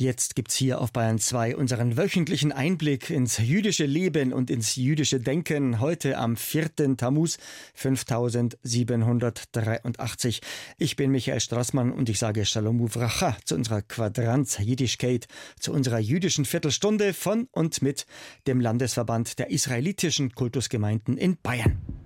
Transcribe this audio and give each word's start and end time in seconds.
Jetzt 0.00 0.36
gibt's 0.36 0.54
hier 0.54 0.80
auf 0.80 0.92
Bayern 0.92 1.18
2 1.18 1.56
unseren 1.56 1.96
wöchentlichen 1.96 2.52
Einblick 2.52 3.10
ins 3.10 3.38
jüdische 3.38 3.84
Leben 3.84 4.32
und 4.32 4.48
ins 4.48 4.76
jüdische 4.76 5.18
Denken. 5.18 5.80
Heute 5.80 6.18
am 6.18 6.36
4. 6.36 6.96
Tammuz 6.96 7.36
5783. 7.74 10.40
Ich 10.78 10.94
bin 10.94 11.10
Michael 11.10 11.40
Strassmann 11.40 11.90
und 11.90 12.08
ich 12.08 12.20
sage 12.20 12.44
Shalom 12.44 12.80
Uvracha 12.80 13.36
zu 13.44 13.56
unserer 13.56 13.82
Quadranz 13.82 14.58
Jiddischkeit, 14.58 15.26
zu 15.58 15.72
unserer 15.72 15.98
jüdischen 15.98 16.44
Viertelstunde 16.44 17.12
von 17.12 17.48
und 17.50 17.82
mit 17.82 18.06
dem 18.46 18.60
Landesverband 18.60 19.40
der 19.40 19.50
israelitischen 19.50 20.32
Kultusgemeinden 20.32 21.18
in 21.18 21.38
Bayern. 21.42 21.97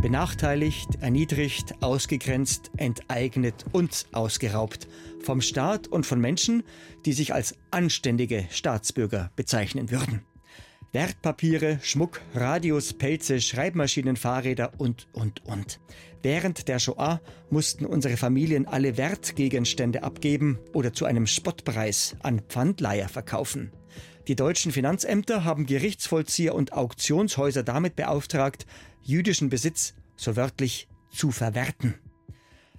Benachteiligt, 0.00 0.96
erniedrigt, 1.00 1.74
ausgegrenzt, 1.82 2.70
enteignet 2.76 3.66
und 3.72 4.06
ausgeraubt. 4.12 4.88
Vom 5.22 5.40
Staat 5.40 5.88
und 5.88 6.06
von 6.06 6.20
Menschen, 6.20 6.62
die 7.04 7.12
sich 7.12 7.34
als 7.34 7.54
anständige 7.70 8.46
Staatsbürger 8.50 9.30
bezeichnen 9.36 9.90
würden. 9.90 10.22
Wertpapiere, 10.92 11.78
Schmuck, 11.82 12.20
Radios, 12.34 12.94
Pelze, 12.94 13.40
Schreibmaschinen, 13.40 14.16
Fahrräder 14.16 14.72
und, 14.78 15.06
und, 15.12 15.44
und. 15.46 15.78
Während 16.22 16.66
der 16.66 16.80
Shoah 16.80 17.20
mussten 17.48 17.86
unsere 17.86 18.16
Familien 18.16 18.66
alle 18.66 18.96
Wertgegenstände 18.96 20.02
abgeben 20.02 20.58
oder 20.72 20.92
zu 20.92 21.04
einem 21.04 21.26
Spottpreis 21.26 22.16
an 22.22 22.40
Pfandleiher 22.40 23.08
verkaufen. 23.08 23.70
Die 24.26 24.34
deutschen 24.34 24.72
Finanzämter 24.72 25.44
haben 25.44 25.66
Gerichtsvollzieher 25.66 26.54
und 26.54 26.72
Auktionshäuser 26.72 27.62
damit 27.62 27.96
beauftragt, 27.96 28.66
jüdischen 29.02 29.48
Besitz 29.48 29.94
so 30.16 30.36
wörtlich 30.36 30.88
zu 31.10 31.30
verwerten. 31.30 31.94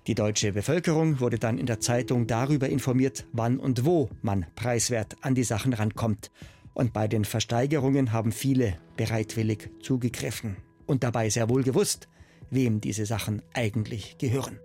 Die 0.07 0.15
deutsche 0.15 0.51
Bevölkerung 0.51 1.19
wurde 1.19 1.39
dann 1.39 1.57
in 1.57 1.65
der 1.65 1.79
Zeitung 1.79 2.27
darüber 2.27 2.67
informiert, 2.69 3.25
wann 3.31 3.59
und 3.59 3.85
wo 3.85 4.09
man 4.21 4.45
preiswert 4.55 5.15
an 5.21 5.35
die 5.35 5.43
Sachen 5.43 5.73
rankommt. 5.73 6.31
Und 6.73 6.93
bei 6.93 7.07
den 7.07 7.25
Versteigerungen 7.25 8.11
haben 8.11 8.31
viele 8.31 8.77
bereitwillig 8.95 9.69
zugegriffen 9.81 10.57
und 10.85 11.03
dabei 11.03 11.29
sehr 11.29 11.49
wohl 11.49 11.63
gewusst, 11.63 12.07
wem 12.49 12.81
diese 12.81 13.05
Sachen 13.05 13.41
eigentlich 13.53 14.17
gehören. 14.17 14.59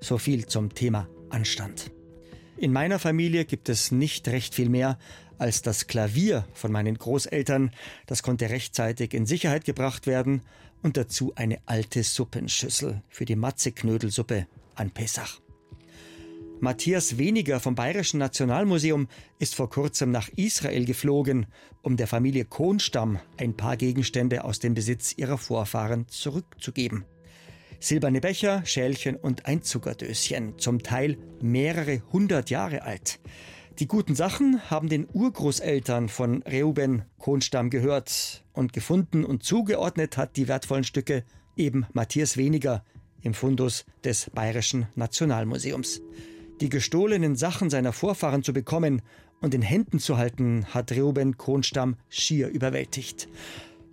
So 0.00 0.18
viel 0.18 0.46
zum 0.46 0.74
Thema 0.74 1.08
Anstand. 1.30 1.90
In 2.56 2.72
meiner 2.72 2.98
Familie 2.98 3.44
gibt 3.44 3.68
es 3.68 3.90
nicht 3.90 4.28
recht 4.28 4.54
viel 4.54 4.68
mehr 4.68 4.98
als 5.38 5.62
das 5.62 5.86
Klavier 5.86 6.46
von 6.54 6.70
meinen 6.70 6.96
Großeltern. 6.96 7.72
Das 8.06 8.22
konnte 8.22 8.50
rechtzeitig 8.50 9.14
in 9.14 9.26
Sicherheit 9.26 9.64
gebracht 9.64 10.06
werden 10.06 10.42
und 10.82 10.96
dazu 10.96 11.32
eine 11.34 11.58
alte 11.66 12.02
Suppenschüssel 12.02 13.02
für 13.08 13.24
die 13.24 13.36
Matzeknödelsuppe 13.36 14.46
an 14.76 14.90
Pessach. 14.90 15.40
Matthias 16.64 17.18
Weniger 17.18 17.60
vom 17.60 17.74
Bayerischen 17.74 18.16
Nationalmuseum 18.16 19.08
ist 19.38 19.54
vor 19.54 19.68
kurzem 19.68 20.10
nach 20.10 20.30
Israel 20.30 20.86
geflogen, 20.86 21.44
um 21.82 21.98
der 21.98 22.06
Familie 22.06 22.46
Kohnstamm 22.46 23.18
ein 23.36 23.54
paar 23.54 23.76
Gegenstände 23.76 24.44
aus 24.44 24.60
dem 24.60 24.72
Besitz 24.72 25.12
ihrer 25.18 25.36
Vorfahren 25.36 26.08
zurückzugeben. 26.08 27.04
Silberne 27.80 28.22
Becher, 28.22 28.64
Schälchen 28.64 29.16
und 29.16 29.44
ein 29.44 29.62
Zuckerdöschen, 29.62 30.58
zum 30.58 30.82
Teil 30.82 31.18
mehrere 31.42 32.00
hundert 32.14 32.48
Jahre 32.48 32.80
alt. 32.84 33.20
Die 33.78 33.86
guten 33.86 34.14
Sachen 34.14 34.70
haben 34.70 34.88
den 34.88 35.06
Urgroßeltern 35.12 36.08
von 36.08 36.42
Reuben 36.44 37.02
Kohnstamm 37.18 37.68
gehört 37.68 38.42
und 38.54 38.72
gefunden 38.72 39.26
und 39.26 39.42
zugeordnet 39.42 40.16
hat 40.16 40.38
die 40.38 40.48
wertvollen 40.48 40.84
Stücke 40.84 41.24
eben 41.58 41.84
Matthias 41.92 42.38
Weniger 42.38 42.82
im 43.20 43.34
Fundus 43.34 43.84
des 44.02 44.30
Bayerischen 44.30 44.86
Nationalmuseums. 44.94 46.00
Die 46.60 46.68
gestohlenen 46.68 47.36
Sachen 47.36 47.68
seiner 47.68 47.92
Vorfahren 47.92 48.42
zu 48.42 48.52
bekommen 48.52 49.02
und 49.40 49.54
in 49.54 49.62
Händen 49.62 49.98
zu 49.98 50.16
halten, 50.16 50.66
hat 50.72 50.92
Reuben 50.92 51.36
Kohnstamm 51.36 51.96
schier 52.08 52.48
überwältigt. 52.48 53.28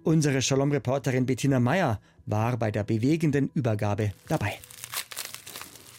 Unsere 0.03 0.41
Shalom-Reporterin 0.41 1.25
Bettina 1.25 1.59
Meyer 1.59 1.99
war 2.25 2.57
bei 2.57 2.72
der 2.72 2.83
bewegenden 2.83 3.49
Übergabe 3.53 4.13
dabei. 4.27 4.59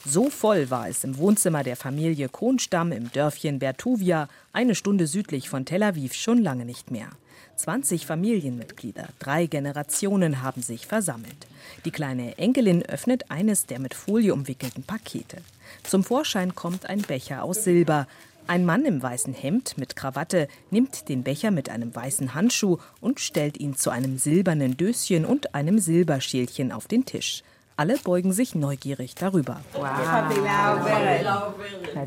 So 0.04 0.30
voll 0.30 0.68
war 0.68 0.88
es 0.88 1.04
im 1.04 1.16
Wohnzimmer 1.16 1.62
der 1.62 1.76
Familie 1.76 2.28
Kohnstamm 2.28 2.90
im 2.90 3.12
Dörfchen 3.12 3.60
Bertuvia, 3.60 4.28
eine 4.52 4.74
Stunde 4.74 5.06
südlich 5.06 5.48
von 5.48 5.64
Tel 5.64 5.84
Aviv, 5.84 6.14
schon 6.14 6.38
lange 6.38 6.64
nicht 6.64 6.90
mehr. 6.90 7.08
20 7.54 8.04
Familienmitglieder, 8.04 9.08
drei 9.20 9.46
Generationen 9.46 10.42
haben 10.42 10.60
sich 10.60 10.88
versammelt. 10.88 11.46
Die 11.84 11.92
kleine 11.92 12.36
Enkelin 12.36 12.82
öffnet 12.82 13.30
eines 13.30 13.66
der 13.66 13.78
mit 13.78 13.94
Folie 13.94 14.34
umwickelten 14.34 14.82
Pakete. 14.82 15.36
Zum 15.84 16.02
Vorschein 16.02 16.56
kommt 16.56 16.86
ein 16.86 17.02
Becher 17.02 17.44
aus 17.44 17.62
Silber. 17.62 18.08
Ein 18.48 18.64
Mann 18.64 18.84
im 18.84 19.00
weißen 19.00 19.34
Hemd 19.34 19.78
mit 19.78 19.94
Krawatte 19.94 20.48
nimmt 20.72 21.08
den 21.08 21.22
Becher 21.22 21.52
mit 21.52 21.68
einem 21.68 21.94
weißen 21.94 22.34
Handschuh 22.34 22.78
und 23.00 23.20
stellt 23.20 23.60
ihn 23.60 23.76
zu 23.76 23.90
einem 23.90 24.18
silbernen 24.18 24.76
Döschen 24.76 25.24
und 25.24 25.54
einem 25.54 25.78
Silberschälchen 25.78 26.72
auf 26.72 26.88
den 26.88 27.04
Tisch. 27.04 27.44
Alle 27.76 27.96
beugen 27.98 28.32
sich 28.32 28.54
neugierig 28.54 29.14
darüber. 29.14 29.60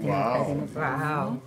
Wow. 0.01 1.37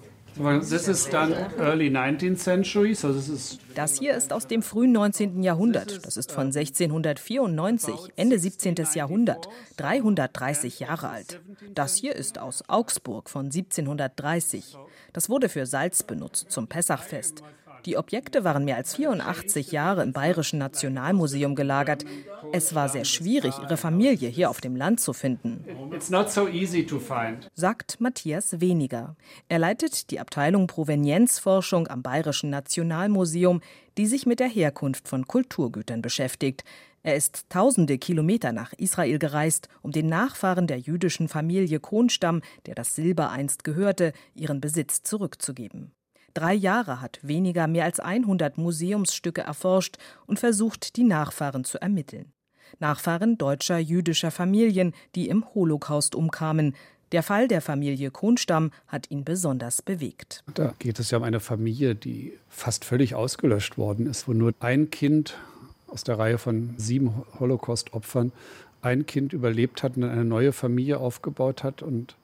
Das 3.74 3.98
hier 3.98 4.14
ist 4.14 4.32
aus 4.32 4.46
dem 4.46 4.62
frühen 4.62 4.92
19. 4.92 5.42
Jahrhundert. 5.42 6.06
Das 6.06 6.16
ist 6.16 6.30
von 6.30 6.46
1694, 6.46 7.94
Ende 8.16 8.38
17. 8.38 8.76
Jahrhundert, 8.94 9.48
330 9.78 10.78
Jahre 10.80 11.08
alt. 11.08 11.40
Das 11.74 11.96
hier 11.96 12.14
ist 12.14 12.38
aus 12.38 12.62
Augsburg 12.68 13.28
von 13.28 13.46
1730. 13.46 14.76
Das 15.12 15.28
wurde 15.28 15.48
für 15.48 15.66
Salz 15.66 16.04
benutzt 16.04 16.50
zum 16.50 16.68
Pessachfest. 16.68 17.42
Die 17.84 17.96
Objekte 17.96 18.44
waren 18.44 18.64
mehr 18.64 18.76
als 18.76 18.96
84 18.96 19.72
Jahre 19.72 20.02
im 20.02 20.12
Bayerischen 20.12 20.58
Nationalmuseum 20.58 21.54
gelagert. 21.54 22.04
Es 22.52 22.74
war 22.74 22.88
sehr 22.88 23.04
schwierig, 23.04 23.54
ihre 23.62 23.76
Familie 23.76 24.28
hier 24.28 24.50
auf 24.50 24.60
dem 24.60 24.76
Land 24.76 25.00
zu 25.00 25.12
finden. 25.12 25.64
So 25.98 26.20
sagt 27.54 28.00
Matthias 28.00 28.60
Weniger. 28.60 29.16
Er 29.48 29.58
leitet 29.58 30.10
die 30.10 30.20
Abteilung 30.20 30.66
Provenienzforschung 30.66 31.88
am 31.88 32.02
Bayerischen 32.02 32.50
Nationalmuseum, 32.50 33.60
die 33.96 34.06
sich 34.06 34.26
mit 34.26 34.40
der 34.40 34.48
Herkunft 34.48 35.08
von 35.08 35.26
Kulturgütern 35.26 36.02
beschäftigt. 36.02 36.64
Er 37.02 37.16
ist 37.16 37.48
tausende 37.48 37.98
Kilometer 37.98 38.52
nach 38.52 38.72
Israel 38.74 39.18
gereist, 39.18 39.68
um 39.82 39.92
den 39.92 40.08
Nachfahren 40.08 40.66
der 40.66 40.78
jüdischen 40.78 41.28
Familie 41.28 41.80
Kohnstamm, 41.80 42.42
der 42.66 42.74
das 42.74 42.94
Silber 42.94 43.30
einst 43.30 43.64
gehörte, 43.64 44.12
ihren 44.34 44.60
Besitz 44.60 45.02
zurückzugeben. 45.02 45.92
Drei 46.38 46.54
Jahre 46.54 47.00
hat 47.00 47.18
weniger 47.22 47.66
mehr 47.66 47.82
als 47.82 47.98
100 47.98 48.58
Museumsstücke 48.58 49.40
erforscht 49.40 49.96
und 50.24 50.38
versucht, 50.38 50.94
die 50.94 51.02
Nachfahren 51.02 51.64
zu 51.64 51.82
ermitteln. 51.82 52.30
Nachfahren 52.78 53.38
deutscher 53.38 53.78
jüdischer 53.78 54.30
Familien, 54.30 54.94
die 55.16 55.28
im 55.28 55.44
Holocaust 55.52 56.14
umkamen. 56.14 56.76
Der 57.10 57.24
Fall 57.24 57.48
der 57.48 57.60
Familie 57.60 58.12
Kohnstamm 58.12 58.70
hat 58.86 59.10
ihn 59.10 59.24
besonders 59.24 59.82
bewegt. 59.82 60.44
Da 60.54 60.74
geht 60.78 61.00
es 61.00 61.10
ja 61.10 61.18
um 61.18 61.24
eine 61.24 61.40
Familie, 61.40 61.96
die 61.96 62.34
fast 62.48 62.84
völlig 62.84 63.16
ausgelöscht 63.16 63.76
worden 63.76 64.06
ist, 64.06 64.28
wo 64.28 64.32
nur 64.32 64.54
ein 64.60 64.90
Kind 64.90 65.36
aus 65.88 66.04
der 66.04 66.20
Reihe 66.20 66.38
von 66.38 66.74
sieben 66.76 67.24
Holocaust-Opfern 67.40 68.30
ein 68.80 69.06
Kind 69.06 69.32
überlebt 69.32 69.82
hat 69.82 69.96
und 69.96 70.04
eine 70.04 70.24
neue 70.24 70.52
Familie 70.52 70.98
aufgebaut 70.98 71.64
hat 71.64 71.82
und 71.82 72.14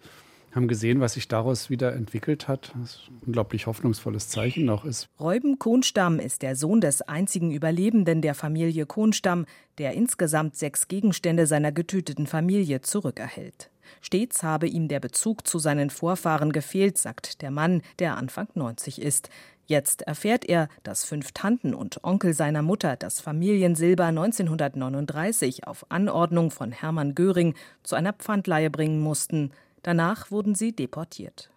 haben 0.55 0.69
gesehen, 0.69 1.01
was 1.01 1.15
sich 1.15 1.29
daraus 1.29 1.71
wieder 1.71 1.95
entwickelt 1.95 2.49
hat. 2.49 2.73
Was 2.77 3.01
ein 3.09 3.21
unglaublich 3.27 3.67
hoffnungsvolles 3.67 4.29
Zeichen 4.29 4.65
noch 4.65 4.85
ist. 4.85 5.09
Räuben 5.19 5.59
Kohnstamm 5.59 6.19
ist 6.21 6.43
der 6.43 6.57
Sohn 6.57 6.81
des 6.81 7.03
einzigen 7.03 7.51
Überlebenden 7.51 8.23
der 8.23 8.35
Familie 8.35 8.87
Kohnstamm, 8.87 9.47
der 9.79 9.95
insgesamt 9.95 10.57
sechs 10.57 10.89
Gegenstände 10.89 11.47
seiner 11.47 11.73
getöteten 11.73 12.27
Familie 12.27 12.81
zurückerhält. 12.81 13.71
Stets 14.01 14.43
habe 14.43 14.67
ihm 14.67 14.89
der 14.89 15.01
Bezug 15.01 15.47
zu 15.47 15.59
seinen 15.59 15.91
Vorfahren 15.91 16.53
gefehlt, 16.53 16.99
sagt 16.99 17.43
der 17.43 17.51
Mann, 17.51 17.83
der 17.99 18.17
Anfang 18.17 18.49
90 18.55 19.01
ist. 19.01 19.29
Jetzt 19.67 20.03
erfährt 20.03 20.45
er, 20.45 20.69
dass 20.83 21.05
fünf 21.05 21.33
Tanten 21.33 21.75
und 21.75 22.05
Onkel 22.05 22.35
seiner 22.35 22.61
Mutter 22.61 22.97
das 22.97 23.21
Familiensilber 23.21 24.05
1939 24.07 25.67
auf 25.67 25.87
Anordnung 25.91 26.51
von 26.51 26.71
Hermann 26.71 27.15
Göring 27.15 27.55
zu 27.83 27.97
einer 27.97 28.13
Pfandleihe 28.13 28.69
bringen 28.69 29.01
mussten. 29.01 29.53
Danach 29.85 30.31
wurden 30.31 30.55
sie 30.55 30.73
deportiert. 30.73 31.51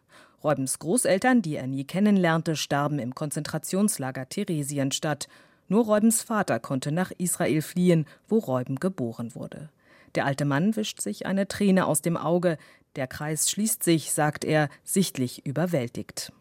Reubens 0.43 0.79
Großeltern, 0.79 1.41
die 1.41 1.55
er 1.55 1.65
nie 1.65 1.85
kennenlernte, 1.85 2.57
starben 2.57 2.99
im 2.99 3.15
Konzentrationslager 3.15 4.27
Theresienstadt. 4.27 5.29
Nur 5.69 5.85
Reubens 5.85 6.21
Vater 6.21 6.59
konnte 6.59 6.91
nach 6.91 7.11
Israel 7.17 7.61
fliehen, 7.61 8.05
wo 8.27 8.37
Reuben 8.37 8.75
geboren 8.75 9.33
wurde. 9.33 9.69
Der 10.15 10.25
alte 10.25 10.43
Mann 10.43 10.75
wischt 10.75 10.99
sich 11.01 11.25
eine 11.25 11.47
Träne 11.47 11.87
aus 11.87 12.01
dem 12.01 12.17
Auge. 12.17 12.57
Der 12.97 13.07
Kreis 13.07 13.49
schließt 13.49 13.81
sich, 13.81 14.11
sagt 14.11 14.43
er, 14.43 14.69
sichtlich 14.83 15.45
überwältigt. 15.45 16.33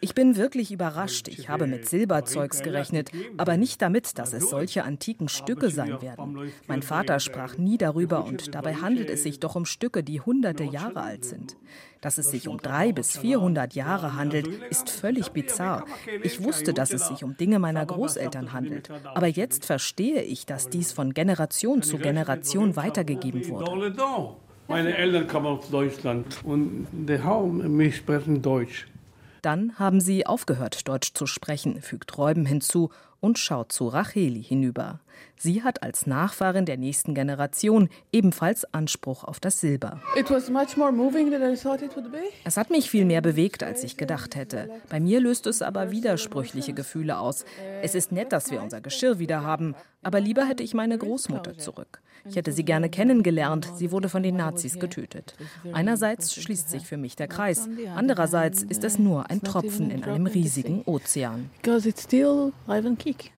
Ich 0.00 0.14
bin 0.14 0.36
wirklich 0.36 0.72
überrascht. 0.72 1.28
Ich 1.28 1.50
habe 1.50 1.66
mit 1.66 1.86
Silberzeugs 1.86 2.62
gerechnet, 2.62 3.10
aber 3.36 3.58
nicht 3.58 3.82
damit, 3.82 4.18
dass 4.18 4.32
es 4.32 4.48
solche 4.48 4.84
antiken 4.84 5.28
Stücke 5.28 5.68
sein 5.68 6.00
werden. 6.00 6.50
Mein 6.66 6.80
Vater 6.80 7.20
sprach 7.20 7.58
nie 7.58 7.76
darüber 7.76 8.24
und 8.24 8.54
dabei 8.54 8.76
handelt 8.76 9.10
es 9.10 9.24
sich 9.24 9.40
doch 9.40 9.56
um 9.56 9.66
Stücke, 9.66 10.02
die 10.02 10.22
hunderte 10.22 10.64
Jahre 10.64 11.02
alt 11.02 11.26
sind. 11.26 11.58
Dass 12.00 12.16
es 12.16 12.30
sich 12.30 12.48
um 12.48 12.56
drei 12.58 12.92
bis 12.92 13.18
vierhundert 13.18 13.74
Jahre 13.74 14.14
handelt, 14.16 14.46
ist 14.70 14.88
völlig 14.88 15.32
bizarr. 15.32 15.84
Ich 16.22 16.42
wusste, 16.42 16.72
dass 16.72 16.94
es 16.94 17.06
sich 17.08 17.24
um 17.24 17.36
Dinge 17.36 17.58
meiner 17.58 17.84
Großeltern 17.84 18.54
handelt. 18.54 18.88
Aber 19.04 19.26
jetzt 19.26 19.66
verstehe 19.66 20.22
ich, 20.22 20.46
dass 20.46 20.70
dies 20.70 20.92
von 20.92 21.12
Generation 21.12 21.82
zu 21.82 21.98
Generation 21.98 22.74
weitergegeben 22.74 23.48
wurde. 23.48 23.94
Meine 24.68 24.96
Eltern 24.96 25.28
kommen 25.28 25.46
aus 25.46 25.70
Deutschland 25.70 26.44
und 26.44 26.88
die 26.92 27.20
haben 27.20 27.76
mich 27.76 27.96
sprechen 27.96 28.42
Deutsch. 28.42 28.88
Dann 29.42 29.78
haben 29.78 30.00
sie 30.00 30.26
aufgehört, 30.26 30.88
Deutsch 30.88 31.12
zu 31.14 31.26
sprechen, 31.26 31.80
fügt 31.80 32.18
Räuben 32.18 32.46
hinzu 32.46 32.90
und 33.20 33.38
schaut 33.38 33.70
zu 33.70 33.86
Racheli 33.86 34.42
hinüber. 34.42 34.98
Sie 35.36 35.62
hat 35.62 35.82
als 35.82 36.06
Nachfahrin 36.06 36.64
der 36.64 36.76
nächsten 36.76 37.14
Generation 37.14 37.88
ebenfalls 38.12 38.64
Anspruch 38.72 39.24
auf 39.24 39.40
das 39.40 39.60
Silber. 39.60 40.00
Es 42.44 42.56
hat 42.56 42.70
mich 42.70 42.90
viel 42.90 43.04
mehr 43.04 43.20
bewegt, 43.20 43.62
als 43.62 43.84
ich 43.84 43.96
gedacht 43.96 44.36
hätte. 44.36 44.70
Bei 44.88 45.00
mir 45.00 45.20
löst 45.20 45.46
es 45.46 45.62
aber 45.62 45.90
widersprüchliche 45.90 46.72
Gefühle 46.72 47.18
aus. 47.18 47.44
Es 47.82 47.94
ist 47.94 48.12
nett, 48.12 48.32
dass 48.32 48.50
wir 48.50 48.62
unser 48.62 48.80
Geschirr 48.80 49.18
wieder 49.18 49.42
haben, 49.42 49.74
aber 50.02 50.20
lieber 50.20 50.46
hätte 50.46 50.62
ich 50.62 50.74
meine 50.74 50.98
Großmutter 50.98 51.58
zurück. 51.58 52.00
Ich 52.28 52.36
hätte 52.36 52.52
sie 52.52 52.64
gerne 52.64 52.88
kennengelernt, 52.88 53.70
sie 53.76 53.92
wurde 53.92 54.08
von 54.08 54.22
den 54.22 54.36
Nazis 54.36 54.78
getötet. 54.78 55.34
Einerseits 55.72 56.34
schließt 56.34 56.70
sich 56.70 56.84
für 56.86 56.96
mich 56.96 57.16
der 57.16 57.28
Kreis, 57.28 57.68
andererseits 57.94 58.62
ist 58.62 58.84
es 58.84 58.98
nur 58.98 59.30
ein 59.30 59.42
Tropfen 59.42 59.90
in 59.90 60.04
einem 60.04 60.26
riesigen 60.26 60.82
Ozean. 60.86 61.50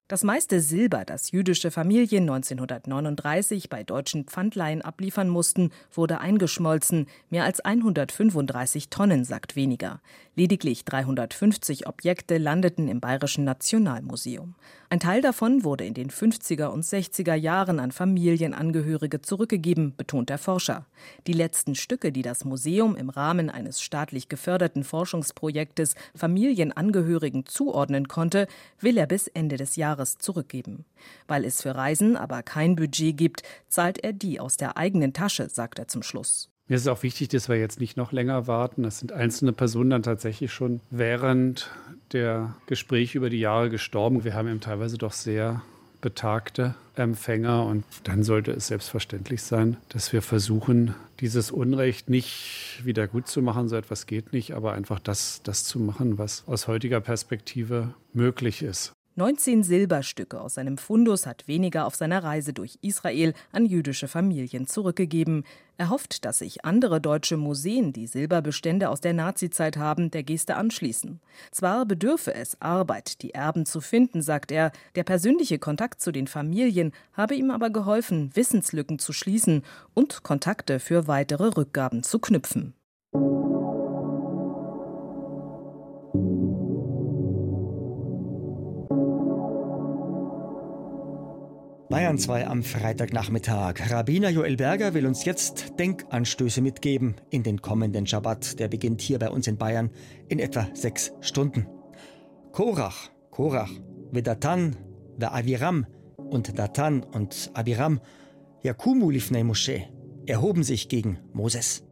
Das 0.07 0.23
meiste 0.23 0.59
Silber, 0.59 1.05
das 1.05 1.31
jüdische 1.31 1.68
Familien 1.71 2.23
1939 2.23 3.69
bei 3.69 3.83
deutschen 3.83 4.25
Pfandleihen 4.25 4.81
abliefern 4.81 5.29
mussten, 5.29 5.71
wurde 5.91 6.19
eingeschmolzen. 6.19 7.07
Mehr 7.29 7.43
als 7.43 7.59
135 7.59 8.89
Tonnen, 8.89 9.25
sagt 9.25 9.55
weniger. 9.55 10.01
Lediglich 10.35 10.85
350 10.85 11.87
Objekte 11.87 12.37
landeten 12.37 12.87
im 12.87 12.99
Bayerischen 13.01 13.43
Nationalmuseum. 13.43 14.55
Ein 14.89 14.99
Teil 14.99 15.21
davon 15.21 15.63
wurde 15.63 15.85
in 15.85 15.93
den 15.93 16.09
50er 16.09 16.67
und 16.67 16.83
60er 16.83 17.35
Jahren 17.35 17.79
an 17.79 17.91
Familienangehörige 17.91 19.21
zurückgegeben, 19.21 19.95
betont 19.95 20.29
der 20.29 20.37
Forscher. 20.37 20.85
Die 21.27 21.33
letzten 21.33 21.75
Stücke, 21.75 22.11
die 22.11 22.21
das 22.21 22.45
Museum 22.45 22.95
im 22.95 23.09
Rahmen 23.09 23.49
eines 23.49 23.81
staatlich 23.81 24.29
geförderten 24.29 24.83
Forschungsprojektes 24.83 25.95
Familienangehörigen 26.15 27.45
zuordnen 27.45 28.07
konnte, 28.07 28.47
will 28.79 28.97
er 28.97 29.07
bis 29.07 29.27
Ende 29.27 29.57
des 29.57 29.75
Jahres 29.75 30.17
zurückgeben. 30.17 30.85
Weil 31.27 31.43
es 31.43 31.61
für 31.61 31.75
Reisen 31.75 32.15
aber 32.15 32.43
kein 32.43 32.75
Budget 32.75 33.17
gibt, 33.17 33.43
zahlt 33.67 34.03
er 34.03 34.13
die 34.13 34.39
aus 34.39 34.57
der 34.57 34.77
eigenen 34.77 35.13
Tasche, 35.13 35.49
sagt 35.49 35.79
er 35.79 35.87
zum 35.87 36.03
Schluss. 36.03 36.49
Mir 36.69 36.75
ist 36.75 36.87
auch 36.87 37.01
wichtig, 37.01 37.29
dass 37.29 37.49
wir 37.49 37.57
jetzt 37.57 37.79
nicht 37.79 37.97
noch 37.97 38.11
länger 38.11 38.45
warten. 38.45 38.83
Das 38.83 38.99
sind 38.99 39.11
einzelne 39.11 39.53
Personen 39.53 39.89
dann 39.89 40.03
tatsächlich 40.03 40.53
schon 40.53 40.81
während 40.91 41.71
der 42.13 42.55
Gespräche 42.67 43.17
über 43.17 43.31
die 43.31 43.39
Jahre 43.39 43.71
gestorben. 43.71 44.23
Wir 44.23 44.35
haben 44.35 44.47
eben 44.47 44.61
teilweise 44.61 44.99
doch 44.99 45.13
sehr 45.13 45.63
betagte 45.99 46.75
Empfänger 46.93 47.65
und 47.65 47.83
dann 48.03 48.21
sollte 48.21 48.51
es 48.51 48.67
selbstverständlich 48.67 49.41
sein, 49.41 49.77
dass 49.89 50.13
wir 50.13 50.21
versuchen, 50.21 50.93
dieses 51.19 51.49
Unrecht 51.49 52.07
nicht 52.07 52.81
wieder 52.83 53.07
gut 53.07 53.27
zu 53.27 53.41
machen. 53.41 53.67
So 53.67 53.75
etwas 53.75 54.05
geht 54.05 54.31
nicht, 54.31 54.53
aber 54.53 54.73
einfach 54.73 54.99
das, 54.99 55.41
das 55.43 55.63
zu 55.63 55.79
machen, 55.79 56.19
was 56.19 56.43
aus 56.47 56.67
heutiger 56.67 57.01
Perspektive 57.01 57.95
möglich 58.13 58.61
ist. 58.61 58.93
19 59.15 59.63
Silberstücke 59.63 60.39
aus 60.39 60.53
seinem 60.53 60.77
Fundus 60.77 61.25
hat 61.25 61.47
weniger 61.47 61.85
auf 61.85 61.95
seiner 61.95 62.23
Reise 62.23 62.53
durch 62.53 62.77
Israel 62.81 63.33
an 63.51 63.65
jüdische 63.65 64.07
Familien 64.07 64.65
zurückgegeben. 64.65 65.43
Er 65.77 65.89
hofft, 65.89 66.23
dass 66.23 66.37
sich 66.37 66.63
andere 66.63 67.01
deutsche 67.01 67.35
Museen, 67.35 67.91
die 67.91 68.07
Silberbestände 68.07 68.89
aus 68.89 69.01
der 69.01 69.13
Nazizeit 69.13 69.75
haben, 69.77 70.09
der 70.09 70.23
Geste 70.23 70.55
anschließen. 70.55 71.19
Zwar 71.51 71.85
bedürfe 71.85 72.33
es 72.33 72.61
Arbeit, 72.61 73.21
die 73.21 73.33
Erben 73.33 73.65
zu 73.65 73.81
finden, 73.81 74.21
sagt 74.21 74.51
er, 74.51 74.71
der 74.95 75.03
persönliche 75.03 75.59
Kontakt 75.59 76.01
zu 76.01 76.11
den 76.11 76.27
Familien 76.27 76.93
habe 77.13 77.35
ihm 77.35 77.51
aber 77.51 77.71
geholfen, 77.71 78.29
Wissenslücken 78.35 78.99
zu 78.99 79.11
schließen 79.11 79.63
und 79.93 80.23
Kontakte 80.23 80.79
für 80.79 81.07
weitere 81.07 81.47
Rückgaben 81.57 82.03
zu 82.03 82.19
knüpfen. 82.19 82.73
Bayern 92.09 92.17
2 92.17 92.47
am 92.47 92.63
Freitagnachmittag. 92.63 93.91
Rabbiner 93.91 94.29
Joel 94.29 94.55
Berger 94.55 94.95
will 94.95 95.05
uns 95.05 95.25
jetzt 95.25 95.77
Denkanstöße 95.77 96.59
mitgeben 96.59 97.13
in 97.29 97.43
den 97.43 97.61
kommenden 97.61 98.07
Schabbat. 98.07 98.59
Der 98.59 98.67
beginnt 98.67 98.99
hier 98.99 99.19
bei 99.19 99.29
uns 99.29 99.45
in 99.45 99.57
Bayern 99.57 99.91
in 100.27 100.39
etwa 100.39 100.67
sechs 100.73 101.13
Stunden. 101.21 101.67
Korach, 102.51 103.11
Korach, 103.29 103.69
Vedatan, 104.11 104.75
Aviram 105.21 105.85
und 106.17 106.57
Datan 106.57 107.03
und 107.03 107.51
Abiram, 107.53 107.99
Yakumu 108.63 109.11
lifnei 109.11 109.43
Moshe, 109.43 109.83
erhoben 110.25 110.63
sich 110.63 110.89
gegen 110.89 111.19
Moses. 111.31 111.83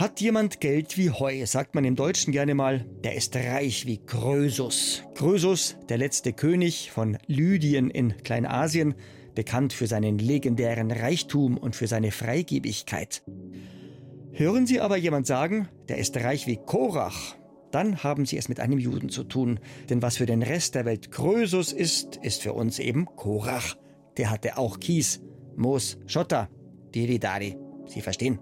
Hat 0.00 0.22
jemand 0.22 0.62
Geld 0.62 0.96
wie 0.96 1.10
Heu, 1.10 1.44
sagt 1.44 1.74
man 1.74 1.84
im 1.84 1.94
Deutschen 1.94 2.32
gerne 2.32 2.54
mal, 2.54 2.86
der 3.04 3.16
ist 3.16 3.36
reich 3.36 3.84
wie 3.84 3.98
Krösus. 3.98 5.02
Krösus, 5.14 5.76
der 5.90 5.98
letzte 5.98 6.32
König 6.32 6.90
von 6.90 7.18
Lydien 7.26 7.90
in 7.90 8.16
Kleinasien, 8.22 8.94
bekannt 9.34 9.74
für 9.74 9.86
seinen 9.86 10.18
legendären 10.18 10.90
Reichtum 10.90 11.58
und 11.58 11.76
für 11.76 11.86
seine 11.86 12.12
Freigebigkeit. 12.12 13.22
Hören 14.32 14.66
Sie 14.66 14.80
aber 14.80 14.96
jemand 14.96 15.26
sagen, 15.26 15.68
der 15.90 15.98
ist 15.98 16.16
reich 16.16 16.46
wie 16.46 16.56
Korach, 16.56 17.36
dann 17.70 18.02
haben 18.02 18.24
Sie 18.24 18.38
es 18.38 18.48
mit 18.48 18.58
einem 18.58 18.78
Juden 18.78 19.10
zu 19.10 19.22
tun. 19.22 19.60
Denn 19.90 20.00
was 20.00 20.16
für 20.16 20.24
den 20.24 20.42
Rest 20.42 20.76
der 20.76 20.86
Welt 20.86 21.12
Krösus 21.12 21.74
ist, 21.74 22.16
ist 22.16 22.40
für 22.40 22.54
uns 22.54 22.78
eben 22.78 23.04
Korach. 23.04 23.76
Der 24.16 24.30
hatte 24.30 24.56
auch 24.56 24.80
Kies, 24.80 25.20
Moos, 25.56 25.98
Schotter, 26.06 26.48
Diridari. 26.94 27.58
Sie 27.84 28.00
verstehen? 28.00 28.38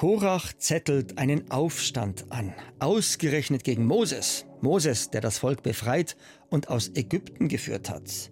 Korach 0.00 0.54
zettelt 0.56 1.18
einen 1.18 1.50
Aufstand 1.50 2.24
an, 2.30 2.54
ausgerechnet 2.78 3.64
gegen 3.64 3.84
Moses. 3.84 4.46
Moses, 4.62 5.10
der 5.10 5.20
das 5.20 5.36
Volk 5.36 5.62
befreit 5.62 6.16
und 6.48 6.70
aus 6.70 6.92
Ägypten 6.94 7.48
geführt 7.48 7.90
hat. 7.90 8.30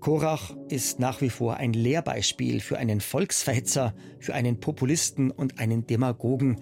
Korach 0.00 0.56
ist 0.70 1.00
nach 1.00 1.20
wie 1.20 1.28
vor 1.28 1.58
ein 1.58 1.74
Lehrbeispiel 1.74 2.60
für 2.60 2.78
einen 2.78 3.02
Volksverhetzer, 3.02 3.94
für 4.18 4.32
einen 4.32 4.60
Populisten 4.60 5.30
und 5.30 5.58
einen 5.58 5.86
Demagogen. 5.86 6.60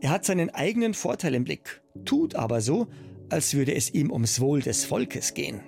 Er 0.00 0.10
hat 0.10 0.24
seinen 0.24 0.50
eigenen 0.50 0.94
Vorteil 0.94 1.34
im 1.34 1.42
Blick, 1.42 1.82
tut 2.04 2.36
aber 2.36 2.60
so, 2.60 2.86
als 3.28 3.54
würde 3.54 3.74
es 3.74 3.92
ihm 3.92 4.12
ums 4.12 4.38
Wohl 4.38 4.62
des 4.62 4.84
Volkes 4.84 5.34
gehen. 5.34 5.62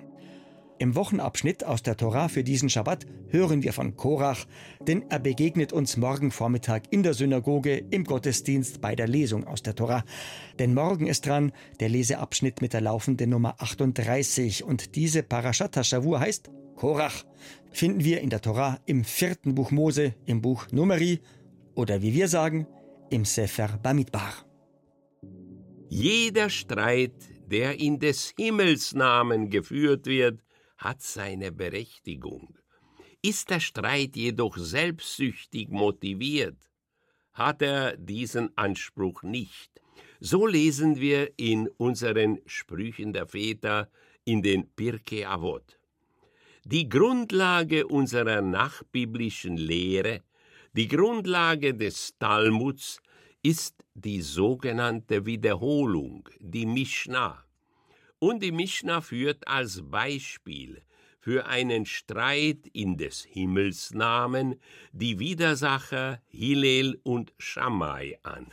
Im 0.79 0.93
Wochenabschnitt 0.95 1.63
aus 1.63 1.81
der 1.81 1.97
Torah 1.97 2.27
für 2.27 2.43
diesen 2.43 2.69
Schabbat 2.69 3.07
hören 3.29 3.63
wir 3.63 3.73
von 3.73 3.95
Korach, 3.95 4.45
denn 4.79 5.05
er 5.09 5.17
begegnet 5.17 5.73
uns 5.73 5.97
morgen 5.97 6.29
Vormittag 6.29 6.83
in 6.91 7.01
der 7.01 7.15
Synagoge 7.15 7.83
im 7.89 8.03
Gottesdienst 8.03 8.79
bei 8.79 8.95
der 8.95 9.07
Lesung 9.07 9.47
aus 9.47 9.63
der 9.63 9.73
Torah. 9.73 10.03
Denn 10.59 10.75
morgen 10.75 11.07
ist 11.07 11.25
dran 11.25 11.51
der 11.79 11.89
Leseabschnitt 11.89 12.61
mit 12.61 12.73
der 12.73 12.81
laufenden 12.81 13.31
Nummer 13.31 13.55
38 13.57 14.63
und 14.63 14.95
diese 14.95 15.23
Parashat 15.23 15.83
Shavur 15.83 16.19
heißt 16.19 16.51
Korach. 16.75 17.25
Finden 17.71 18.03
wir 18.03 18.21
in 18.21 18.29
der 18.29 18.41
Torah 18.41 18.79
im 18.85 19.03
vierten 19.03 19.55
Buch 19.55 19.71
Mose, 19.71 20.13
im 20.25 20.41
Buch 20.41 20.67
Numeri 20.71 21.21
oder 21.73 22.03
wie 22.03 22.13
wir 22.13 22.27
sagen, 22.27 22.67
im 23.09 23.25
Sefer 23.25 23.79
Bamidbar. 23.81 24.45
Jeder 25.89 26.51
Streit, 26.51 27.15
der 27.47 27.79
in 27.79 27.97
des 27.97 28.33
Himmels 28.37 28.93
Namen 28.93 29.49
geführt 29.49 30.05
wird, 30.05 30.43
hat 30.77 31.01
seine 31.01 31.51
Berechtigung. 31.51 32.57
Ist 33.21 33.49
der 33.49 33.59
Streit 33.59 34.15
jedoch 34.15 34.57
selbstsüchtig 34.57 35.69
motiviert, 35.69 36.57
hat 37.33 37.61
er 37.61 37.97
diesen 37.97 38.55
Anspruch 38.57 39.23
nicht. 39.23 39.81
So 40.19 40.47
lesen 40.47 40.99
wir 40.99 41.31
in 41.37 41.67
unseren 41.77 42.39
Sprüchen 42.45 43.13
der 43.13 43.27
Väter 43.27 43.89
in 44.25 44.41
den 44.41 44.69
Pirke 44.75 45.27
Avot. 45.27 45.79
Die 46.63 46.89
Grundlage 46.89 47.87
unserer 47.87 48.41
nachbiblischen 48.41 49.57
Lehre, 49.57 50.21
die 50.73 50.87
Grundlage 50.87 51.73
des 51.73 52.17
Talmuds, 52.19 52.99
ist 53.41 53.83
die 53.93 54.21
sogenannte 54.21 55.25
Wiederholung, 55.25 56.27
die 56.39 56.65
Mishnah. 56.65 57.46
Und 58.19 58.41
die 58.41 58.51
Mishnah 58.51 59.01
führt 59.01 59.47
als 59.47 59.81
Beispiel 59.89 60.81
für 61.19 61.45
einen 61.45 61.85
Streit 61.85 62.67
in 62.73 62.97
des 62.97 63.23
Himmels 63.23 63.93
Namen 63.93 64.55
die 64.91 65.19
Widersacher 65.19 66.21
Hillel 66.29 66.99
und 67.03 67.33
Shammai 67.37 68.17
an. 68.23 68.47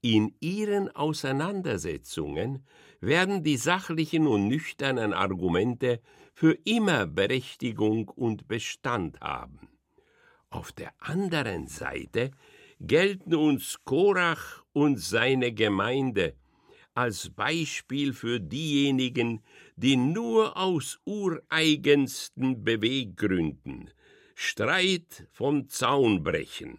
In 0.00 0.34
ihren 0.40 0.94
Auseinandersetzungen 0.94 2.64
werden 3.00 3.44
die 3.44 3.56
sachlichen 3.56 4.26
und 4.26 4.48
nüchternen 4.48 5.12
Argumente 5.12 6.00
für 6.32 6.58
immer 6.64 7.06
Berechtigung 7.06 8.08
und 8.08 8.48
Bestand 8.48 9.20
haben. 9.20 9.68
Auf 10.50 10.72
der 10.72 10.92
anderen 10.98 11.68
Seite 11.68 12.32
gelten 12.80 13.34
uns 13.34 13.78
Korach 13.84 14.64
und 14.72 14.98
seine 14.98 15.52
Gemeinde 15.52 16.34
als 16.94 17.30
Beispiel 17.30 18.12
für 18.12 18.40
diejenigen, 18.40 19.42
die 19.76 19.96
nur 19.96 20.56
aus 20.56 21.00
ureigensten 21.04 22.64
Beweggründen 22.64 23.90
Streit 24.34 25.28
vom 25.30 25.68
Zaun 25.68 26.22
brechen 26.22 26.78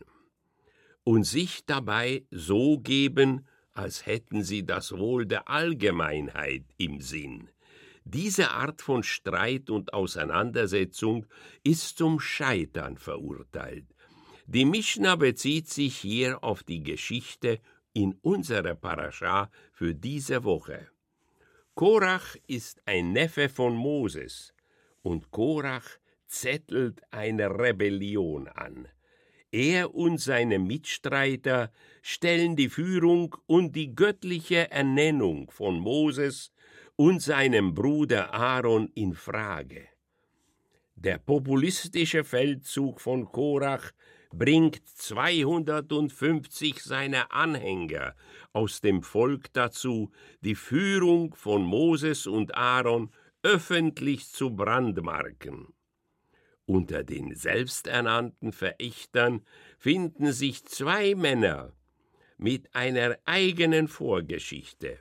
und 1.03 1.23
sich 1.23 1.65
dabei 1.65 2.25
so 2.31 2.79
geben, 2.79 3.47
als 3.73 4.05
hätten 4.05 4.43
sie 4.43 4.65
das 4.65 4.97
Wohl 4.97 5.25
der 5.25 5.49
Allgemeinheit 5.49 6.63
im 6.77 7.01
Sinn. 7.01 7.49
Diese 8.05 8.51
Art 8.51 8.81
von 8.81 9.03
Streit 9.03 9.69
und 9.69 9.93
Auseinandersetzung 9.93 11.25
ist 11.63 11.97
zum 11.97 12.19
Scheitern 12.19 12.97
verurteilt. 12.97 13.85
Die 14.47 14.65
Mischna 14.65 15.15
bezieht 15.15 15.69
sich 15.69 15.97
hier 15.97 16.43
auf 16.43 16.61
die 16.61 16.83
Geschichte 16.83 17.59
in 17.95 18.13
unserer 18.21 18.75
Parascha 18.75 19.49
für 19.71 19.95
diese 19.95 20.43
Woche. 20.43 20.89
Korach 21.73 22.35
ist 22.45 22.81
ein 22.85 23.13
Neffe 23.13 23.49
von 23.49 23.75
Moses 23.75 24.53
und 25.01 25.31
Korach 25.31 25.87
zettelt 26.27 27.01
eine 27.11 27.49
Rebellion 27.49 28.47
an. 28.49 28.87
Er 29.51 29.95
und 29.95 30.19
seine 30.19 30.59
Mitstreiter 30.59 31.71
stellen 32.01 32.57
die 32.57 32.69
Führung 32.69 33.35
und 33.47 33.75
die 33.75 33.95
göttliche 33.95 34.69
Ernennung 34.69 35.49
von 35.49 35.79
Moses 35.79 36.51
und 36.97 37.21
seinem 37.21 37.73
Bruder 37.73 38.33
Aaron 38.33 38.89
in 38.95 39.13
Frage. 39.13 39.87
Der 40.95 41.17
populistische 41.17 42.25
Feldzug 42.25 42.99
von 42.99 43.31
Korach 43.31 43.91
bringt 44.37 44.81
250 44.87 46.81
seiner 46.81 47.31
Anhänger 47.31 48.15
aus 48.53 48.81
dem 48.81 49.01
Volk 49.01 49.53
dazu, 49.53 50.11
die 50.41 50.55
Führung 50.55 51.33
von 51.35 51.63
Moses 51.63 52.27
und 52.27 52.55
Aaron 52.55 53.11
öffentlich 53.43 54.27
zu 54.27 54.55
brandmarken. 54.55 55.73
Unter 56.65 57.03
den 57.03 57.35
selbsternannten 57.35 58.51
Verächtern 58.51 59.45
finden 59.77 60.33
sich 60.33 60.65
zwei 60.65 61.13
Männer 61.13 61.73
mit 62.37 62.73
einer 62.75 63.17
eigenen 63.25 63.87
Vorgeschichte. 63.87 64.99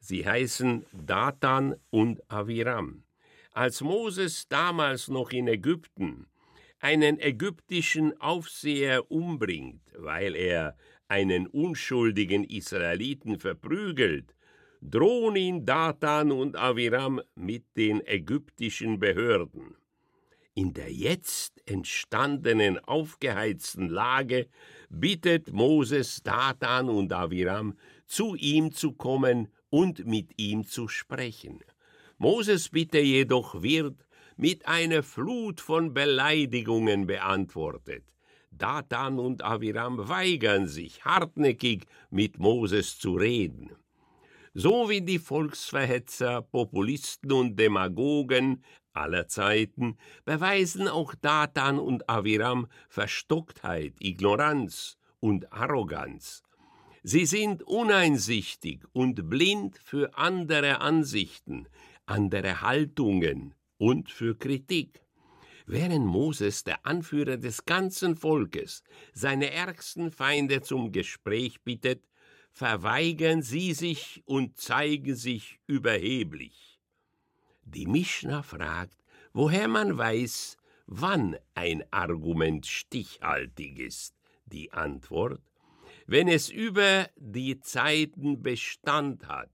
Sie 0.00 0.26
heißen 0.26 0.86
Datan 0.92 1.76
und 1.90 2.28
Aviram. 2.30 3.04
Als 3.52 3.82
Moses 3.82 4.48
damals 4.48 5.08
noch 5.08 5.30
in 5.30 5.46
Ägypten 5.46 6.26
einen 6.82 7.20
ägyptischen 7.20 8.20
Aufseher 8.20 9.08
umbringt, 9.10 9.82
weil 9.96 10.34
er 10.34 10.76
einen 11.06 11.46
unschuldigen 11.46 12.42
Israeliten 12.42 13.38
verprügelt, 13.38 14.34
drohen 14.80 15.36
ihn 15.36 15.64
Datan 15.64 16.32
und 16.32 16.56
Aviram 16.56 17.20
mit 17.36 17.64
den 17.76 18.04
ägyptischen 18.04 18.98
Behörden. 18.98 19.76
In 20.54 20.74
der 20.74 20.92
jetzt 20.92 21.62
entstandenen 21.70 22.80
aufgeheizten 22.80 23.88
Lage 23.88 24.48
bittet 24.90 25.52
Moses 25.52 26.24
Datan 26.24 26.88
und 26.88 27.12
Aviram, 27.12 27.78
zu 28.06 28.34
ihm 28.34 28.72
zu 28.72 28.92
kommen 28.92 29.48
und 29.70 30.04
mit 30.04 30.32
ihm 30.36 30.66
zu 30.66 30.88
sprechen. 30.88 31.60
Moses 32.18 32.70
Bitte 32.70 32.98
jedoch 32.98 33.62
wird 33.62 34.04
mit 34.36 34.66
einer 34.66 35.02
Flut 35.02 35.60
von 35.60 35.94
Beleidigungen 35.94 37.06
beantwortet. 37.06 38.04
Datan 38.50 39.18
und 39.18 39.42
Aviram 39.42 40.08
weigern 40.08 40.66
sich 40.66 41.04
hartnäckig 41.04 41.86
mit 42.10 42.38
Moses 42.38 42.98
zu 42.98 43.14
reden. 43.14 43.70
So 44.54 44.90
wie 44.90 45.00
die 45.00 45.18
Volksverhetzer, 45.18 46.42
Populisten 46.42 47.32
und 47.32 47.56
Demagogen 47.56 48.62
aller 48.92 49.26
Zeiten 49.26 49.96
beweisen 50.26 50.88
auch 50.88 51.14
Datan 51.14 51.78
und 51.78 52.10
Aviram 52.10 52.66
Verstocktheit, 52.90 53.94
Ignoranz 54.00 54.98
und 55.20 55.50
Arroganz. 55.52 56.42
Sie 57.02 57.24
sind 57.24 57.62
uneinsichtig 57.62 58.84
und 58.92 59.28
blind 59.30 59.78
für 59.82 60.16
andere 60.16 60.80
Ansichten, 60.82 61.66
andere 62.04 62.60
Haltungen 62.60 63.54
und 63.82 64.12
für 64.12 64.38
Kritik. 64.38 65.00
Während 65.66 66.06
Moses, 66.06 66.62
der 66.62 66.86
Anführer 66.86 67.36
des 67.36 67.64
ganzen 67.64 68.14
Volkes, 68.14 68.84
seine 69.12 69.50
ärgsten 69.50 70.12
Feinde 70.12 70.62
zum 70.62 70.92
Gespräch 70.92 71.60
bittet, 71.62 72.04
verweigern 72.52 73.42
sie 73.42 73.72
sich 73.74 74.22
und 74.24 74.56
zeigen 74.56 75.16
sich 75.16 75.58
überheblich. 75.66 76.78
Die 77.64 77.86
Mischna 77.86 78.44
fragt, 78.44 79.02
woher 79.32 79.66
man 79.66 79.98
weiß, 79.98 80.58
wann 80.86 81.36
ein 81.54 81.82
Argument 81.90 82.64
stichhaltig 82.64 83.80
ist. 83.80 84.14
Die 84.46 84.72
Antwort, 84.72 85.42
wenn 86.06 86.28
es 86.28 86.50
über 86.50 87.08
die 87.16 87.58
Zeiten 87.58 88.42
Bestand 88.42 89.26
hat, 89.26 89.50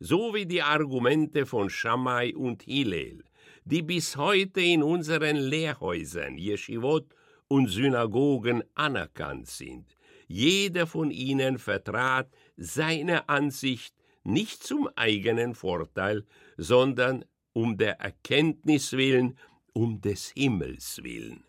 so 0.00 0.34
wie 0.34 0.46
die 0.46 0.62
Argumente 0.62 1.46
von 1.46 1.70
Shammai 1.70 2.34
und 2.34 2.64
Hillel, 2.64 3.22
die 3.64 3.82
bis 3.82 4.16
heute 4.16 4.60
in 4.60 4.82
unseren 4.82 5.36
Lehrhäusern, 5.36 6.36
Yeshivot 6.36 7.14
und 7.48 7.68
Synagogen 7.68 8.62
anerkannt 8.74 9.48
sind. 9.48 9.96
Jeder 10.26 10.86
von 10.86 11.10
ihnen 11.10 11.58
vertrat 11.58 12.30
seine 12.56 13.28
Ansicht 13.28 13.94
nicht 14.22 14.62
zum 14.62 14.88
eigenen 14.96 15.54
Vorteil, 15.54 16.24
sondern 16.56 17.24
um 17.52 17.76
der 17.76 18.00
Erkenntnis 18.00 18.92
willen, 18.92 19.36
um 19.72 20.00
des 20.00 20.32
Himmels 20.36 21.00
willen. 21.02 21.44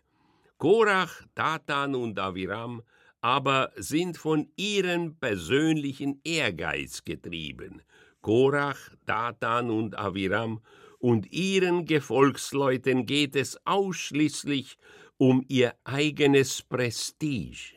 Korach, 0.58 1.22
Datan 1.34 1.94
und 1.94 2.18
Aviram 2.18 2.82
aber 3.22 3.70
sind 3.76 4.18
von 4.18 4.48
ihrem 4.56 5.14
persönlichen 5.14 6.20
Ehrgeiz 6.24 7.04
getrieben. 7.04 7.80
Korach, 8.20 8.90
Datan 9.06 9.70
und 9.70 9.98
Aviram 9.98 10.60
und 10.98 11.32
ihren 11.32 11.86
Gefolgsleuten 11.86 13.06
geht 13.06 13.34
es 13.36 13.58
ausschließlich 13.64 14.76
um 15.16 15.44
ihr 15.48 15.74
eigenes 15.84 16.62
Prestige. 16.62 17.74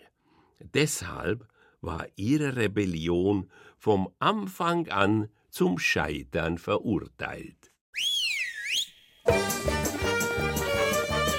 Deshalb 0.59 1.47
war 1.79 2.07
ihre 2.15 2.55
Rebellion 2.55 3.49
vom 3.77 4.09
Anfang 4.19 4.89
an 4.89 5.29
zum 5.49 5.77
Scheitern 5.77 6.57
verurteilt. 6.57 7.71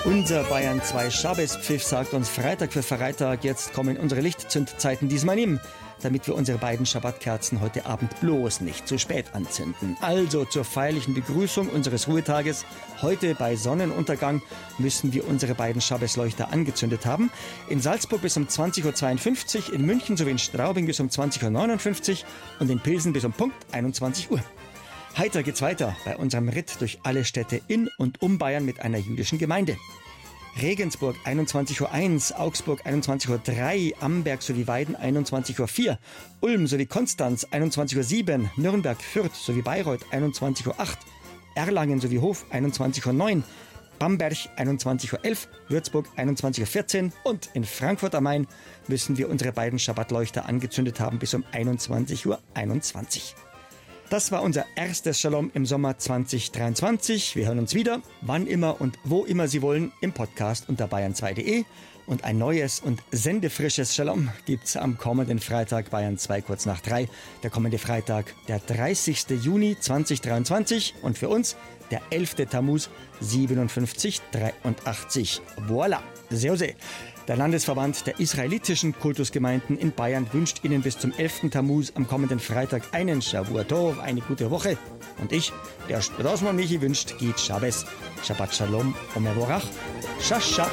Unser 0.07 0.45
Bayern 0.45 0.81
2 0.81 1.11
Schabespfiff 1.11 1.83
sagt 1.83 2.15
uns 2.15 2.29
Freitag 2.29 2.73
für 2.73 2.83
Freitag, 2.83 3.45
jetzt 3.45 3.73
kommen 3.73 3.97
unsere 3.97 4.21
Lichtzündzeiten 4.21 5.09
diesmal 5.09 5.39
ihm 5.39 5.61
damit 6.03 6.27
wir 6.27 6.35
unsere 6.35 6.59
beiden 6.59 6.87
Schabbatkerzen 6.87 7.61
heute 7.61 7.87
Abend 7.87 8.21
bloß 8.21 8.61
nicht 8.61 8.87
zu 8.87 8.99
spät 8.99 9.27
anzünden. 9.35 9.97
Also 10.01 10.45
zur 10.45 10.65
feierlichen 10.65 11.15
Begrüßung 11.15 11.69
unseres 11.69 12.09
Ruhetages. 12.09 12.65
Heute 13.03 13.35
bei 13.35 13.57
Sonnenuntergang 13.57 14.43
müssen 14.79 15.13
wir 15.13 15.27
unsere 15.27 15.55
beiden 15.55 15.81
Schabbesleuchter 15.81 16.53
angezündet 16.53 17.07
haben. 17.07 17.31
In 17.69 17.81
Salzburg 17.81 18.23
bis 18.23 18.37
um 18.37 18.47
20.52 18.47 19.69
Uhr, 19.69 19.75
in 19.75 19.87
München 19.87 20.17
sowie 20.17 20.31
in 20.31 20.39
Straubing 20.39 20.87
bis 20.87 21.01
um 21.01 21.09
20.59 21.09 22.11
Uhr 22.11 22.19
und 22.61 22.71
in 22.71 22.81
Pilsen 22.81 23.13
bis 23.13 23.25
um 23.25 23.33
Punkt 23.33 23.57
21 23.73 24.31
Uhr. 24.31 24.41
Heiter 25.19 25.43
geht's 25.43 25.63
weiter 25.63 25.97
bei 26.05 26.15
unserem 26.19 26.51
Ritt 26.51 26.79
durch 26.81 26.99
alle 27.03 27.25
Städte 27.25 27.63
in 27.69 27.89
und 27.97 28.21
um 28.21 28.37
Bayern 28.37 28.67
mit 28.67 28.81
einer 28.81 28.99
jüdischen 28.99 29.39
Gemeinde. 29.39 29.79
Regensburg 30.61 31.17
21.01 31.25 32.33
Uhr, 32.33 32.41
Augsburg 32.41 32.87
21.03 32.87 33.93
Uhr, 33.93 34.03
Amberg 34.03 34.43
sowie 34.43 34.67
Weiden 34.67 34.95
21.04 34.95 35.89
Uhr, 35.89 35.99
Ulm 36.43 36.67
sowie 36.67 36.85
Konstanz 36.85 37.47
21.07 37.47 38.41
Uhr, 38.41 38.51
Nürnberg, 38.57 39.01
Fürth 39.01 39.35
sowie 39.35 39.63
Bayreuth 39.63 40.05
21.08 40.13 40.67
Uhr, 40.67 40.77
Erlangen 41.55 41.99
sowie 41.99 42.19
Hof 42.19 42.45
21.09 42.53 43.37
Uhr, 43.39 43.43
Bamberg 43.99 44.35
21.11 44.59 45.15
Uhr, 45.15 45.37
Würzburg 45.69 46.09
21.14 46.19 47.05
Uhr 47.05 47.13
und 47.25 47.49
in 47.55 47.65
Frankfurt 47.65 48.15
am 48.15 48.25
Main 48.25 48.47
müssen 48.87 49.17
wir 49.17 49.31
unsere 49.31 49.53
beiden 49.53 49.79
Schabbatleuchter 49.79 50.45
angezündet 50.45 51.01
haben 51.01 51.19
bis 51.19 51.33
um 51.33 51.43
21.21 51.55 52.27
Uhr. 52.27 52.39
21. 54.07 54.11
Das 54.11 54.33
war 54.33 54.43
unser 54.43 54.65
erstes 54.77 55.21
Shalom 55.21 55.51
im 55.55 55.65
Sommer 55.67 55.99
2023. 55.99 57.37
Wir 57.37 57.47
hören 57.47 57.59
uns 57.59 57.75
wieder, 57.75 58.01
wann 58.21 58.47
immer 58.47 58.81
und 58.81 58.99
wo 59.05 59.25
immer 59.25 59.49
Sie 59.49 59.63
wollen, 59.63 59.93
im 60.01 60.13
Podcast 60.13 60.69
unter 60.69 60.87
bayern2.de 60.87 61.65
Und 62.07 62.23
ein 62.25 62.39
neues 62.39 62.79
und 62.81 63.03
sendefrisches 63.11 63.97
Shalom 63.97 64.29
gibt's 64.45 64.77
am 64.77 64.97
kommenden 64.97 65.41
Freitag 65.41 65.91
Bayern 65.91 66.19
2 66.19 66.41
kurz 66.43 66.67
nach 66.67 66.81
3. 66.81 67.09
Der 67.43 67.51
kommende 67.51 67.79
Freitag, 67.79 68.33
der 68.47 68.61
30. 68.61 69.27
Juni 69.43 69.77
2023 69.79 70.95
und 71.03 71.19
für 71.19 71.29
uns 71.29 71.57
der 71.91 72.01
11. 72.11 72.37
Tammuz 72.49 72.89
5783. 73.21 75.41
Voilà, 75.69 75.99
sehr, 76.31 76.57
sehr. 76.57 76.75
Der 77.29 77.37
Landesverband 77.37 78.07
der 78.07 78.21
israelitischen 78.21 78.97
Kultusgemeinden 78.97 79.77
in 79.77 79.91
Bayern 79.91 80.29
wünscht 80.33 80.63
Ihnen 80.63 80.83
bis 80.83 80.97
zum 80.97 81.13
11. 81.13 81.51
Tammuz 81.51 81.93
am 81.97 82.07
kommenden 82.07 82.39
Freitag 82.39 82.83
einen 82.93 83.21
Shavuot 83.21 83.99
eine 84.01 84.21
gute 84.21 84.51
Woche. 84.51 84.79
Und 85.21 85.33
ich, 85.33 85.53
der 85.89 86.01
Spadosmo 86.03 86.53
Michi, 86.53 86.81
wünscht 86.81 87.19
Git 87.19 87.41
Shabbos, 87.41 87.85
Shabbat 88.23 88.55
Shalom, 88.55 88.95
Omer 89.17 89.35
Vorach, 89.35 89.65
Shasha. 90.21 90.71